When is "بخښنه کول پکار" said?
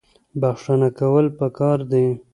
0.41-1.77